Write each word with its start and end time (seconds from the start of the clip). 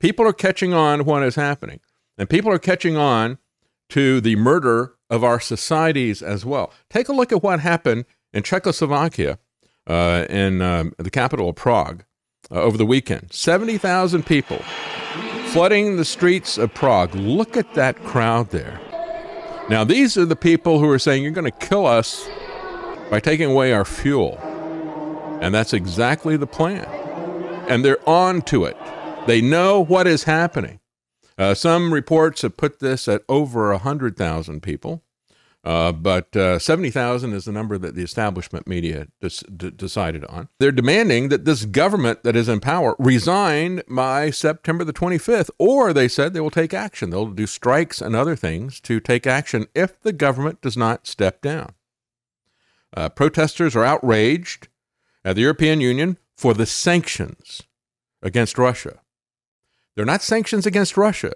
People 0.00 0.26
are 0.26 0.32
catching 0.32 0.72
on 0.72 0.98
to 0.98 1.04
what 1.04 1.22
is 1.22 1.36
happening, 1.36 1.80
and 2.18 2.28
people 2.28 2.50
are 2.50 2.58
catching 2.58 2.96
on 2.96 3.38
to 3.90 4.20
the 4.20 4.34
murder 4.36 4.94
of 5.10 5.22
our 5.22 5.38
societies 5.38 6.22
as 6.22 6.44
well. 6.44 6.72
Take 6.88 7.08
a 7.08 7.12
look 7.12 7.32
at 7.32 7.42
what 7.42 7.60
happened 7.60 8.06
in 8.32 8.42
Czechoslovakia, 8.42 9.38
uh, 9.86 10.24
in 10.30 10.62
um, 10.62 10.94
the 10.98 11.10
capital 11.10 11.50
of 11.50 11.56
Prague, 11.56 12.04
uh, 12.50 12.54
over 12.54 12.78
the 12.78 12.86
weekend. 12.86 13.32
70,000 13.32 14.24
people 14.24 14.58
flooding 15.48 15.96
the 15.96 16.04
streets 16.04 16.56
of 16.56 16.72
Prague. 16.72 17.14
Look 17.14 17.56
at 17.56 17.74
that 17.74 18.02
crowd 18.04 18.50
there. 18.50 18.80
Now, 19.68 19.84
these 19.84 20.16
are 20.16 20.24
the 20.24 20.36
people 20.36 20.78
who 20.78 20.88
are 20.88 20.98
saying, 20.98 21.22
You're 21.22 21.32
going 21.32 21.50
to 21.50 21.66
kill 21.66 21.86
us 21.86 22.28
by 23.10 23.20
taking 23.20 23.50
away 23.50 23.72
our 23.72 23.84
fuel. 23.84 24.38
And 25.40 25.54
that's 25.54 25.72
exactly 25.72 26.36
the 26.36 26.46
plan. 26.46 26.86
And 27.68 27.84
they're 27.84 28.08
on 28.08 28.42
to 28.42 28.64
it. 28.64 28.76
They 29.26 29.40
know 29.40 29.80
what 29.80 30.06
is 30.06 30.24
happening. 30.24 30.80
Uh, 31.38 31.54
some 31.54 31.92
reports 31.94 32.42
have 32.42 32.56
put 32.56 32.80
this 32.80 33.08
at 33.08 33.22
over 33.28 33.70
100,000 33.70 34.60
people. 34.62 35.02
Uh, 35.62 35.92
but 35.92 36.34
uh, 36.34 36.58
70,000 36.58 37.34
is 37.34 37.44
the 37.44 37.52
number 37.52 37.76
that 37.76 37.94
the 37.94 38.02
establishment 38.02 38.66
media 38.66 39.08
d- 39.20 39.70
decided 39.70 40.24
on. 40.24 40.48
They're 40.58 40.72
demanding 40.72 41.28
that 41.28 41.44
this 41.44 41.66
government 41.66 42.22
that 42.22 42.34
is 42.34 42.48
in 42.48 42.60
power 42.60 42.96
resign 42.98 43.82
by 43.86 44.30
September 44.30 44.84
the 44.84 44.94
25th, 44.94 45.50
or 45.58 45.92
they 45.92 46.08
said 46.08 46.32
they 46.32 46.40
will 46.40 46.50
take 46.50 46.72
action. 46.72 47.10
They'll 47.10 47.26
do 47.26 47.46
strikes 47.46 48.00
and 48.00 48.16
other 48.16 48.36
things 48.36 48.80
to 48.80 49.00
take 49.00 49.26
action 49.26 49.66
if 49.74 50.00
the 50.00 50.14
government 50.14 50.62
does 50.62 50.78
not 50.78 51.06
step 51.06 51.42
down. 51.42 51.74
Uh, 52.96 53.10
protesters 53.10 53.76
are 53.76 53.84
outraged 53.84 54.68
at 55.26 55.36
the 55.36 55.42
European 55.42 55.82
Union 55.82 56.16
for 56.38 56.54
the 56.54 56.66
sanctions 56.66 57.62
against 58.22 58.56
Russia. 58.56 59.00
They're 60.00 60.06
not 60.06 60.22
sanctions 60.22 60.64
against 60.64 60.96
Russia. 60.96 61.34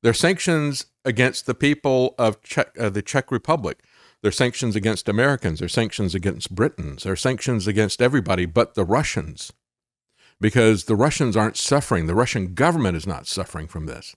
They're 0.00 0.14
sanctions 0.14 0.86
against 1.04 1.46
the 1.46 1.56
people 1.56 2.14
of 2.20 2.40
Czech, 2.40 2.70
uh, 2.78 2.88
the 2.88 3.02
Czech 3.02 3.32
Republic. 3.32 3.82
They're 4.22 4.30
sanctions 4.30 4.76
against 4.76 5.08
Americans. 5.08 5.58
They're 5.58 5.68
sanctions 5.68 6.14
against 6.14 6.54
Britons. 6.54 7.02
They're 7.02 7.16
sanctions 7.16 7.66
against 7.66 8.00
everybody 8.00 8.46
but 8.46 8.76
the 8.76 8.84
Russians. 8.84 9.52
Because 10.40 10.84
the 10.84 10.94
Russians 10.94 11.36
aren't 11.36 11.56
suffering. 11.56 12.06
The 12.06 12.14
Russian 12.14 12.54
government 12.54 12.96
is 12.96 13.08
not 13.08 13.26
suffering 13.26 13.66
from 13.66 13.86
this. 13.86 14.14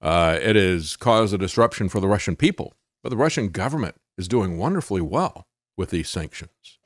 Uh, 0.00 0.38
it 0.40 0.54
has 0.54 0.94
caused 0.94 1.34
a 1.34 1.38
disruption 1.38 1.88
for 1.88 1.98
the 1.98 2.06
Russian 2.06 2.36
people, 2.36 2.74
but 3.02 3.08
the 3.08 3.16
Russian 3.16 3.48
government 3.48 3.96
is 4.16 4.28
doing 4.28 4.56
wonderfully 4.56 5.00
well 5.00 5.48
with 5.76 5.90
these 5.90 6.08
sanctions. 6.08 6.78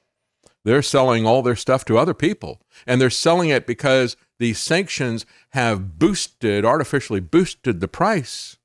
They're 0.65 0.83
selling 0.83 1.27
all 1.27 1.43
their 1.43 1.57
stuff 1.57 1.85
to 1.87 1.99
other 1.99 2.15
people, 2.15 2.61
and 2.87 3.01
they're 3.01 3.11
selling 3.11 3.49
it 3.49 3.67
because 3.67 4.17
these 4.39 4.59
sanctions 4.59 5.25
have 5.51 5.99
boosted, 5.99 6.65
artificially 6.65 7.21
boosted 7.21 7.81
the 7.81 7.89
price. 7.89 8.59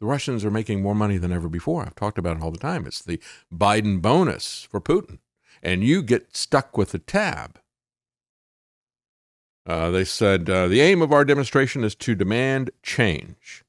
The 0.00 0.06
Russians 0.06 0.44
are 0.44 0.50
making 0.50 0.82
more 0.82 0.94
money 0.94 1.16
than 1.18 1.32
ever 1.32 1.48
before. 1.48 1.82
I've 1.82 1.94
talked 1.94 2.18
about 2.18 2.36
it 2.36 2.42
all 2.42 2.50
the 2.50 2.58
time. 2.58 2.86
It's 2.86 3.02
the 3.02 3.20
Biden 3.52 4.00
bonus 4.02 4.66
for 4.70 4.80
Putin, 4.80 5.18
and 5.62 5.82
you 5.82 6.02
get 6.02 6.36
stuck 6.36 6.76
with 6.76 6.92
the 6.92 6.98
tab. 6.98 7.58
Uh, 9.66 9.90
they 9.90 10.04
said 10.04 10.48
uh, 10.48 10.68
the 10.68 10.80
aim 10.80 11.02
of 11.02 11.12
our 11.12 11.24
demonstration 11.24 11.82
is 11.82 11.94
to 11.96 12.14
demand 12.14 12.70
change, 12.82 13.64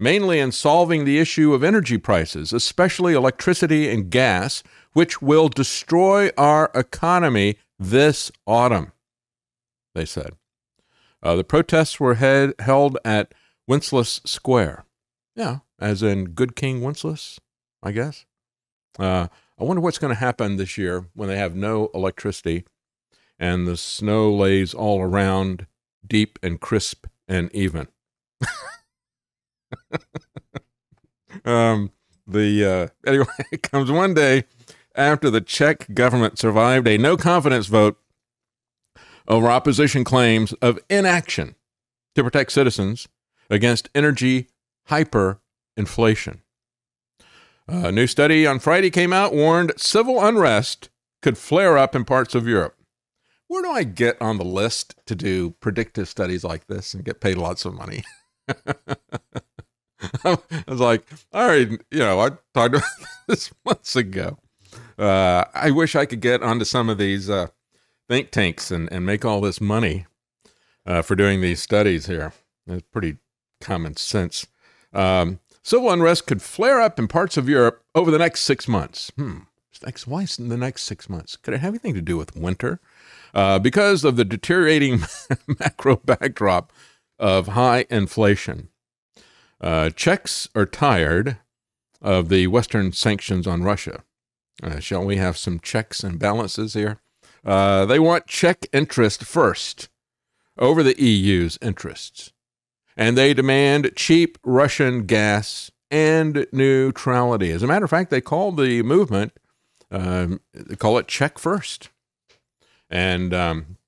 mainly 0.00 0.40
in 0.40 0.50
solving 0.50 1.04
the 1.04 1.18
issue 1.18 1.52
of 1.52 1.62
energy 1.62 1.98
prices, 1.98 2.52
especially 2.52 3.12
electricity 3.12 3.90
and 3.90 4.10
gas, 4.10 4.62
which 4.94 5.20
will 5.20 5.48
destroy 5.48 6.30
our 6.38 6.70
economy 6.74 7.56
this 7.78 8.32
autumn, 8.46 8.92
they 9.94 10.04
said. 10.04 10.30
Uh, 11.22 11.36
the 11.36 11.44
protests 11.44 12.00
were 12.00 12.14
head, 12.14 12.54
held 12.58 12.96
at 13.04 13.34
Wenceslas 13.68 14.20
Square. 14.24 14.84
Yeah, 15.36 15.58
as 15.78 16.02
in 16.02 16.30
Good 16.30 16.56
King 16.56 16.80
Wenceslas, 16.80 17.38
I 17.82 17.92
guess. 17.92 18.24
Uh, 18.98 19.28
I 19.58 19.64
wonder 19.64 19.82
what's 19.82 19.98
going 19.98 20.14
to 20.14 20.18
happen 20.18 20.56
this 20.56 20.78
year 20.78 21.06
when 21.14 21.28
they 21.28 21.36
have 21.36 21.54
no 21.54 21.90
electricity 21.94 22.64
and 23.38 23.66
the 23.66 23.76
snow 23.76 24.32
lays 24.32 24.74
all 24.74 25.00
around, 25.00 25.66
deep 26.06 26.38
and 26.42 26.60
crisp 26.60 27.06
and 27.26 27.50
even. 27.54 27.88
um, 31.44 31.90
the 32.26 32.64
uh, 32.64 33.08
anyway, 33.08 33.26
it 33.52 33.62
comes 33.62 33.90
one 33.90 34.14
day 34.14 34.44
after 34.94 35.30
the 35.30 35.40
Czech 35.40 35.92
government 35.94 36.38
survived 36.38 36.86
a 36.88 36.98
no 36.98 37.16
confidence 37.16 37.66
vote 37.66 37.98
over 39.28 39.48
opposition 39.48 40.04
claims 40.04 40.52
of 40.54 40.78
inaction 40.88 41.54
to 42.14 42.24
protect 42.24 42.52
citizens 42.52 43.08
against 43.48 43.88
energy 43.94 44.48
hyperinflation. 44.88 46.40
A 47.68 47.92
new 47.92 48.08
study 48.08 48.46
on 48.46 48.58
Friday 48.58 48.90
came 48.90 49.12
out 49.12 49.32
warned 49.32 49.72
civil 49.76 50.22
unrest 50.24 50.88
could 51.22 51.38
flare 51.38 51.78
up 51.78 51.94
in 51.94 52.04
parts 52.04 52.34
of 52.34 52.48
Europe. 52.48 52.74
Where 53.46 53.62
do 53.62 53.70
I 53.70 53.84
get 53.84 54.20
on 54.20 54.38
the 54.38 54.44
list 54.44 54.94
to 55.06 55.14
do 55.14 55.50
predictive 55.60 56.08
studies 56.08 56.42
like 56.44 56.66
this 56.66 56.94
and 56.94 57.04
get 57.04 57.20
paid 57.20 57.36
lots 57.36 57.64
of 57.64 57.74
money? 57.74 58.02
I 60.24 60.38
was 60.68 60.80
like, 60.80 61.04
all 61.32 61.46
right, 61.46 61.68
you 61.68 61.98
know, 61.98 62.20
I 62.20 62.30
talked 62.54 62.74
about 62.74 62.88
this 63.26 63.50
months 63.64 63.96
ago. 63.96 64.38
Uh, 64.98 65.44
I 65.54 65.70
wish 65.70 65.96
I 65.96 66.06
could 66.06 66.20
get 66.20 66.42
onto 66.42 66.64
some 66.64 66.88
of 66.88 66.98
these 66.98 67.30
uh, 67.30 67.48
think 68.08 68.30
tanks 68.30 68.70
and, 68.70 68.90
and 68.92 69.06
make 69.06 69.24
all 69.24 69.40
this 69.40 69.60
money 69.60 70.06
uh, 70.86 71.02
for 71.02 71.14
doing 71.14 71.40
these 71.40 71.62
studies 71.62 72.06
here. 72.06 72.32
It's 72.66 72.86
pretty 72.92 73.16
common 73.60 73.96
sense. 73.96 74.46
Um, 74.92 75.40
civil 75.62 75.90
unrest 75.90 76.26
could 76.26 76.42
flare 76.42 76.80
up 76.80 76.98
in 76.98 77.08
parts 77.08 77.36
of 77.36 77.48
Europe 77.48 77.82
over 77.94 78.10
the 78.10 78.18
next 78.18 78.40
six 78.42 78.68
months. 78.68 79.10
Hmm. 79.16 79.38
Next, 79.84 80.06
why 80.06 80.26
in 80.38 80.48
the 80.48 80.56
next 80.56 80.82
six 80.82 81.08
months? 81.08 81.36
Could 81.36 81.54
it 81.54 81.60
have 81.60 81.72
anything 81.72 81.94
to 81.94 82.02
do 82.02 82.16
with 82.16 82.36
winter? 82.36 82.80
Uh, 83.32 83.58
because 83.58 84.04
of 84.04 84.16
the 84.16 84.24
deteriorating 84.24 85.02
macro 85.60 85.96
backdrop 85.96 86.72
of 87.18 87.48
high 87.48 87.86
inflation. 87.88 88.68
Uh, 89.60 89.90
Czechs 89.90 90.48
are 90.54 90.66
tired 90.66 91.36
of 92.00 92.28
the 92.28 92.46
Western 92.46 92.92
sanctions 92.92 93.46
on 93.46 93.62
Russia. 93.62 94.02
Uh, 94.62 94.78
shall 94.78 95.04
we 95.04 95.16
have 95.16 95.36
some 95.36 95.60
checks 95.60 96.02
and 96.02 96.18
balances 96.18 96.74
here? 96.74 97.00
Uh, 97.44 97.86
they 97.86 97.98
want 97.98 98.26
Czech 98.26 98.66
interest 98.72 99.24
first 99.24 99.88
over 100.58 100.82
the 100.82 101.00
EU's 101.02 101.58
interests. 101.62 102.32
And 102.96 103.16
they 103.16 103.32
demand 103.32 103.92
cheap 103.96 104.38
Russian 104.44 105.06
gas 105.06 105.70
and 105.90 106.46
neutrality. 106.52 107.50
As 107.50 107.62
a 107.62 107.66
matter 107.66 107.84
of 107.84 107.90
fact, 107.90 108.10
they 108.10 108.20
call 108.20 108.52
the 108.52 108.82
movement, 108.82 109.32
um, 109.90 110.40
they 110.52 110.76
call 110.76 110.98
it 110.98 111.08
Czech 111.08 111.38
first. 111.38 111.88
And 112.90 113.32
um, 113.32 113.78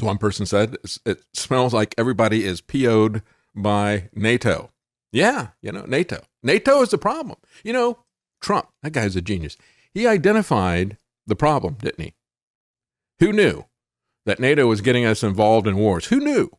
one 0.00 0.18
person 0.18 0.44
said, 0.44 0.76
it 1.06 1.22
smells 1.32 1.72
like 1.72 1.94
everybody 1.96 2.44
is 2.44 2.60
PO'd 2.60 3.22
by 3.54 4.08
NATO. 4.14 4.70
Yeah, 5.14 5.50
you 5.62 5.70
know, 5.70 5.84
NATO. 5.86 6.24
NATO 6.42 6.82
is 6.82 6.88
the 6.88 6.98
problem. 6.98 7.38
You 7.62 7.72
know, 7.72 7.98
Trump, 8.40 8.66
that 8.82 8.92
guy's 8.92 9.14
a 9.14 9.22
genius. 9.22 9.56
He 9.94 10.08
identified 10.08 10.98
the 11.24 11.36
problem, 11.36 11.76
didn't 11.80 12.02
he? 12.04 12.14
Who 13.20 13.32
knew 13.32 13.64
that 14.26 14.40
NATO 14.40 14.66
was 14.66 14.80
getting 14.80 15.04
us 15.04 15.22
involved 15.22 15.68
in 15.68 15.76
wars? 15.76 16.06
Who 16.06 16.18
knew 16.18 16.50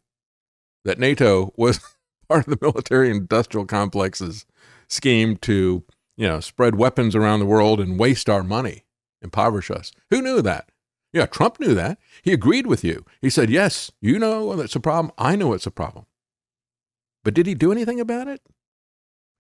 that 0.86 1.00
NATO 1.00 1.54
was 1.58 1.82
part 2.30 2.48
of 2.48 2.58
the 2.58 2.66
military 2.66 3.12
industrial 3.12 3.66
complex's 3.66 4.46
scheme 4.88 5.36
to, 5.38 5.84
you 6.16 6.28
know, 6.28 6.40
spread 6.40 6.76
weapons 6.76 7.14
around 7.14 7.42
the 7.42 7.46
world 7.46 7.82
and 7.82 8.00
waste 8.00 8.30
our 8.30 8.42
money, 8.42 8.86
impoverish 9.22 9.70
us? 9.70 9.92
Who 10.12 10.22
knew 10.22 10.42
that? 10.42 10.70
Yeah, 11.12 11.26
Trump 11.26 11.60
knew 11.60 11.76
that. 11.76 12.00
He 12.24 12.32
agreed 12.32 12.68
with 12.68 12.86
you. 12.86 13.04
He 13.22 13.30
said, 13.30 13.50
Yes, 13.50 13.92
you 14.00 14.18
know 14.18 14.56
that's 14.56 14.78
a 14.78 14.80
problem. 14.80 15.14
I 15.18 15.36
know 15.36 15.52
it's 15.52 15.68
a 15.68 15.72
problem. 15.72 16.06
But 17.26 17.34
did 17.34 17.46
he 17.46 17.56
do 17.56 17.74
anything 17.74 18.00
about 18.00 18.30
it? 18.30 18.42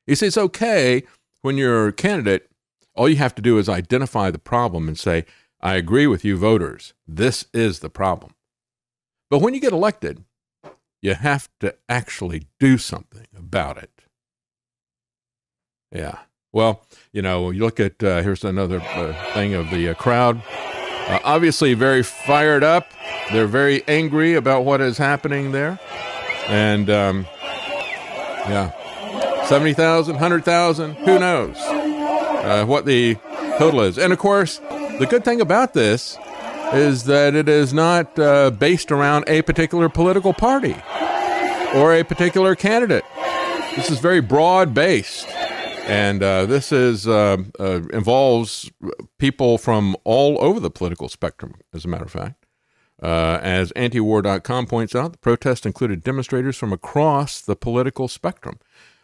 He 0.05 0.15
says 0.15 0.37
okay 0.37 1.03
when 1.41 1.57
you're 1.57 1.87
a 1.87 1.93
candidate 1.93 2.49
all 2.95 3.09
you 3.09 3.17
have 3.17 3.35
to 3.35 3.41
do 3.41 3.57
is 3.57 3.67
identify 3.69 4.31
the 4.31 4.39
problem 4.39 4.87
and 4.87 4.97
say, 4.97 5.25
I 5.61 5.75
agree 5.75 6.07
with 6.07 6.23
you, 6.23 6.37
voters. 6.37 6.93
This 7.07 7.45
is 7.53 7.79
the 7.79 7.89
problem. 7.89 8.33
But 9.29 9.39
when 9.39 9.53
you 9.53 9.59
get 9.59 9.73
elected, 9.73 10.23
you 11.01 11.13
have 11.13 11.49
to 11.59 11.75
actually 11.89 12.43
do 12.59 12.77
something 12.77 13.27
about 13.37 13.77
it. 13.77 13.91
Yeah. 15.91 16.19
Well, 16.53 16.85
you 17.11 17.21
know, 17.21 17.51
you 17.51 17.61
look 17.61 17.79
at 17.79 18.01
uh, 18.01 18.21
here's 18.21 18.43
another 18.43 18.79
uh, 18.81 19.33
thing 19.33 19.53
of 19.53 19.69
the 19.69 19.89
uh, 19.89 19.93
crowd. 19.93 20.41
Uh, 21.07 21.19
obviously, 21.23 21.73
very 21.73 22.01
fired 22.01 22.63
up. 22.63 22.91
They're 23.31 23.47
very 23.47 23.83
angry 23.87 24.35
about 24.35 24.63
what 24.63 24.81
is 24.81 24.97
happening 24.97 25.51
there. 25.51 25.79
And 26.47 26.89
um, 26.89 27.25
yeah, 28.49 29.45
70,000, 29.45 30.13
100,000, 30.15 30.95
who 30.95 31.19
knows? 31.19 31.57
uh, 32.45 32.65
what 32.65 32.85
the 32.85 33.15
total 33.57 33.81
is. 33.81 33.97
And 33.97 34.13
of 34.13 34.19
course, 34.19 34.59
the 34.99 35.07
good 35.09 35.25
thing 35.25 35.41
about 35.41 35.73
this 35.73 36.17
is 36.73 37.03
that 37.05 37.35
it 37.35 37.49
is 37.49 37.73
not 37.73 38.17
uh, 38.19 38.51
based 38.51 38.91
around 38.91 39.25
a 39.27 39.41
particular 39.41 39.89
political 39.89 40.33
party. 40.33 40.75
or 41.75 41.93
a 41.93 42.03
particular 42.03 42.55
candidate. 42.55 43.03
This 43.75 43.91
is 43.91 43.99
very 43.99 44.21
broad 44.21 44.73
based. 44.73 45.27
And 45.87 46.23
uh, 46.23 46.45
this 46.45 46.71
is 46.71 47.07
uh, 47.07 47.37
uh, 47.59 47.81
involves 47.91 48.71
people 49.19 49.57
from 49.57 49.95
all 50.03 50.37
over 50.41 50.59
the 50.59 50.71
political 50.71 51.09
spectrum, 51.09 51.55
as 51.73 51.83
a 51.85 51.87
matter 51.87 52.05
of 52.05 52.11
fact. 52.11 52.44
Uh, 53.01 53.39
as 53.41 53.71
antiwar.com 53.73 54.67
points 54.67 54.95
out, 54.95 55.11
the 55.11 55.17
protest 55.17 55.65
included 55.65 56.03
demonstrators 56.03 56.55
from 56.55 56.71
across 56.71 57.41
the 57.41 57.55
political 57.55 58.07
spectrum, 58.07 58.59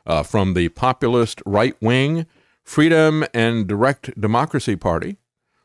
uh, 0.05 0.23
from 0.23 0.53
the 0.53 0.69
populist 0.69 1.41
right 1.45 1.75
wing 1.81 2.25
Freedom 2.63 3.25
and 3.33 3.67
Direct 3.67 4.19
Democracy 4.19 4.75
Party, 4.75 5.17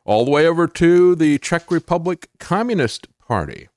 all 0.05 0.25
the 0.25 0.31
way 0.31 0.47
over 0.47 0.67
to 0.67 1.15
the 1.15 1.39
Czech 1.39 1.71
Republic 1.71 2.29
Communist 2.39 3.07
Party. 3.19 3.69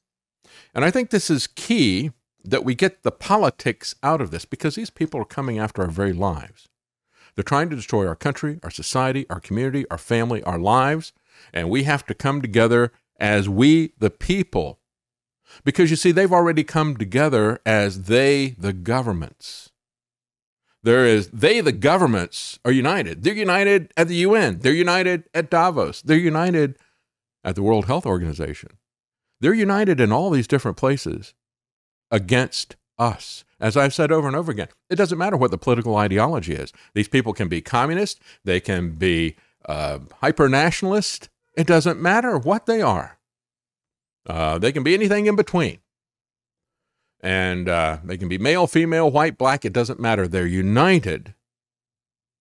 And 0.74 0.86
I 0.86 0.92
think 0.92 1.10
this 1.10 1.30
is 1.30 1.48
key 1.48 2.12
that 2.44 2.64
we 2.64 2.76
get 2.76 3.04
the 3.04 3.12
politics 3.12 3.96
out 4.02 4.22
of 4.22 4.32
this 4.32 4.46
because 4.46 4.76
these 4.76 4.90
people 4.90 5.22
are 5.22 5.26
coming 5.26 5.60
after 5.60 5.82
our 5.82 5.90
very 5.90 6.14
lives. 6.14 6.70
They're 7.36 7.44
trying 7.44 7.70
to 7.70 7.76
destroy 7.76 8.08
our 8.08 8.16
country, 8.16 8.60
our 8.64 8.72
society, 8.72 9.26
our 9.30 9.40
community, 9.40 9.86
our 9.92 9.98
family, 9.98 10.44
our 10.44 10.60
lives, 10.60 11.14
and 11.54 11.70
we 11.70 11.84
have 11.84 12.06
to 12.08 12.14
come 12.14 12.42
together 12.42 12.92
as 13.20 13.50
we, 13.50 13.94
the 14.00 14.10
people. 14.10 14.80
Because 15.64 15.90
you 15.90 15.96
see, 15.96 16.12
they've 16.12 16.32
already 16.32 16.64
come 16.64 16.98
together 16.98 17.60
as 17.66 18.04
they, 18.04 18.50
the 18.58 18.74
governments. 18.74 19.72
There 20.82 21.06
is, 21.06 21.28
they, 21.30 21.60
the 21.60 21.74
governments, 21.74 22.60
are 22.64 22.72
united. 22.72 23.24
They're 23.24 23.34
united 23.34 23.92
at 23.98 24.08
the 24.08 24.16
UN. 24.16 24.60
They're 24.60 24.72
united 24.72 25.26
at 25.34 25.50
Davos. 25.50 26.02
They're 26.02 26.18
united 26.18 26.78
at 27.44 27.56
the 27.56 27.64
World 27.64 27.86
Health 27.86 28.06
Organization. 28.06 28.70
They're 29.42 29.54
united 29.54 30.00
in 30.00 30.12
all 30.12 30.30
these 30.30 30.48
different 30.48 30.78
places 30.78 31.34
against 32.12 32.76
us. 32.98 33.44
As 33.60 33.76
I've 33.76 33.94
said 33.94 34.12
over 34.12 34.28
and 34.28 34.36
over 34.36 34.52
again, 34.52 34.70
it 34.90 34.96
doesn't 34.96 35.18
matter 35.18 35.36
what 35.36 35.52
the 35.52 35.58
political 35.58 35.98
ideology 35.98 36.54
is. 36.54 36.72
These 36.94 37.10
people 37.10 37.34
can 37.34 37.50
be 37.50 37.62
communist, 37.62 38.22
they 38.46 38.60
can 38.60 38.92
be 38.92 39.36
uh, 39.66 40.00
hyper 40.22 40.48
nationalist, 40.48 41.30
it 41.60 41.68
doesn't 41.68 42.02
matter 42.02 42.38
what 42.38 42.68
they 42.68 42.82
are. 42.82 43.20
Uh, 44.26 44.58
they 44.58 44.72
can 44.72 44.82
be 44.82 44.94
anything 44.94 45.26
in 45.26 45.36
between. 45.36 45.80
And 47.20 47.68
uh, 47.68 47.98
they 48.02 48.16
can 48.16 48.30
be 48.30 48.38
male, 48.38 48.66
female, 48.66 49.12
white, 49.12 49.38
black. 49.38 49.66
It 49.66 49.74
doesn't 49.74 50.00
matter. 50.00 50.26
They're 50.26 50.48
united 50.48 51.34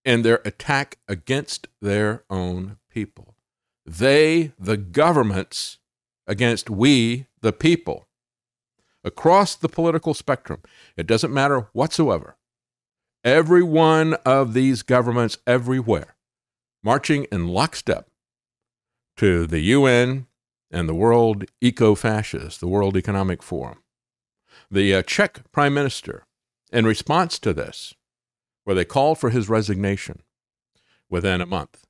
in 0.05 0.23
their 0.23 0.41
attack 0.45 0.99
against 1.09 1.67
their 1.83 2.23
own 2.31 2.79
people. 2.93 3.35
They, 3.85 4.53
the 4.57 4.77
governments, 4.77 5.79
against 6.29 6.71
we, 6.71 7.27
the 7.41 7.53
people. 7.53 8.07
Across 9.03 9.57
the 9.57 9.69
political 9.69 10.15
spectrum, 10.15 10.63
it 10.97 11.09
doesn't 11.09 11.35
matter 11.35 11.67
whatsoever. 11.73 12.37
Every 13.25 13.65
one 13.65 14.15
of 14.25 14.55
these 14.55 14.83
governments 14.83 15.39
everywhere 15.45 16.15
marching 16.85 17.25
in 17.33 17.49
lockstep 17.49 18.08
to 19.19 19.49
the 19.49 19.61
UN 19.61 20.29
and 20.71 20.89
the 20.89 20.95
World 20.95 21.45
Eco 21.61 21.97
Fascist, 21.97 22.61
the 22.61 22.69
World 22.69 22.97
Economic 22.97 23.43
Forum. 23.43 23.83
The 24.71 24.95
uh, 24.95 25.03
Czech 25.03 25.51
Prime 25.51 25.75
Minister, 25.75 26.25
in 26.73 26.87
response 26.87 27.41
to 27.41 27.53
this, 27.53 27.95
where 28.63 28.77
they 28.77 28.85
called 28.85 29.19
for 29.19 29.31
his 29.31 29.49
resignation 29.49 30.23
within 31.11 31.41
a 31.41 31.47
month, 31.47 31.85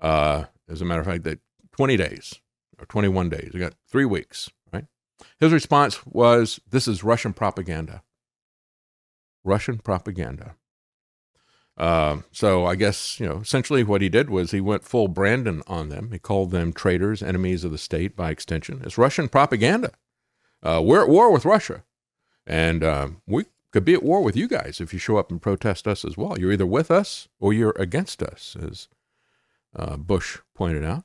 uh, 0.00 0.44
as 0.66 0.80
a 0.80 0.84
matter 0.86 1.00
of 1.00 1.06
fact, 1.06 1.24
that 1.24 1.40
20 1.72 1.98
days 1.98 2.40
or 2.78 2.86
21 2.86 3.28
days, 3.28 3.50
we 3.52 3.60
got 3.60 3.74
three 3.86 4.06
weeks, 4.06 4.48
right? 4.72 4.86
His 5.40 5.52
response 5.52 6.06
was 6.06 6.58
this 6.70 6.88
is 6.88 7.04
Russian 7.04 7.34
propaganda. 7.34 8.02
Russian 9.44 9.78
propaganda. 9.78 10.54
Uh, 11.76 12.18
so 12.30 12.66
I 12.66 12.74
guess 12.74 13.18
you 13.18 13.26
know 13.26 13.36
essentially 13.36 13.82
what 13.82 14.02
he 14.02 14.08
did 14.08 14.28
was 14.28 14.50
he 14.50 14.60
went 14.60 14.84
full 14.84 15.08
Brandon 15.08 15.62
on 15.66 15.88
them. 15.88 16.10
He 16.12 16.18
called 16.18 16.50
them 16.50 16.72
traitors, 16.72 17.22
enemies 17.22 17.64
of 17.64 17.72
the 17.72 17.78
state 17.78 18.16
by 18.16 18.30
extension. 18.30 18.82
It's 18.84 18.98
Russian 18.98 19.28
propaganda. 19.28 19.92
Uh, 20.62 20.82
we're 20.84 21.02
at 21.02 21.08
war 21.08 21.32
with 21.32 21.46
Russia, 21.46 21.84
and 22.46 22.84
uh, 22.84 23.08
we 23.26 23.44
could 23.70 23.84
be 23.84 23.94
at 23.94 24.02
war 24.02 24.22
with 24.22 24.36
you 24.36 24.46
guys 24.46 24.80
if 24.80 24.92
you 24.92 24.98
show 24.98 25.16
up 25.16 25.30
and 25.30 25.40
protest 25.40 25.88
us 25.88 26.04
as 26.04 26.16
well. 26.16 26.38
You're 26.38 26.52
either 26.52 26.66
with 26.66 26.90
us 26.90 27.28
or 27.38 27.52
you're 27.52 27.74
against 27.76 28.22
us, 28.22 28.56
as 28.60 28.88
uh, 29.74 29.96
Bush 29.96 30.38
pointed 30.54 30.84
out. 30.84 31.04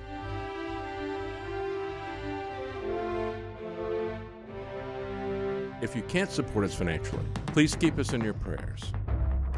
If 5.81 5.95
you 5.95 6.03
can't 6.03 6.31
support 6.31 6.65
us 6.65 6.75
financially, 6.75 7.25
please 7.47 7.75
keep 7.75 7.97
us 7.97 8.13
in 8.13 8.21
your 8.21 8.35
prayers. 8.35 8.91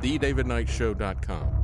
TheDavidKnightShow.com. 0.02 1.63